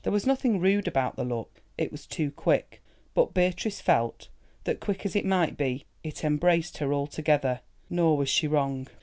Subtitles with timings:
[0.03, 2.81] There was nothing rude about the look, it was too quick,
[3.13, 4.29] but Beatrice felt
[4.63, 7.59] that quick as it might be it embraced her altogether.
[7.87, 8.87] Nor was she wrong.